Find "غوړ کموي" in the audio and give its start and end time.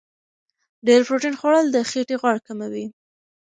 2.21-2.85